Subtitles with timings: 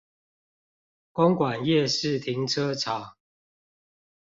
[1.11, 3.13] 公館夜市停車場